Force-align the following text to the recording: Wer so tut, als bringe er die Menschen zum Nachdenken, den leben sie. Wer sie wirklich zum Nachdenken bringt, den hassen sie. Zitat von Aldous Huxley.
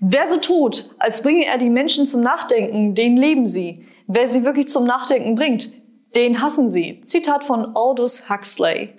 Wer 0.00 0.28
so 0.28 0.38
tut, 0.38 0.94
als 0.98 1.22
bringe 1.22 1.44
er 1.44 1.58
die 1.58 1.68
Menschen 1.68 2.06
zum 2.06 2.22
Nachdenken, 2.22 2.94
den 2.94 3.18
leben 3.18 3.46
sie. 3.46 3.84
Wer 4.06 4.28
sie 4.28 4.44
wirklich 4.44 4.68
zum 4.68 4.86
Nachdenken 4.86 5.34
bringt, 5.34 5.68
den 6.16 6.40
hassen 6.40 6.70
sie. 6.70 7.02
Zitat 7.04 7.44
von 7.44 7.76
Aldous 7.76 8.30
Huxley. 8.30 8.94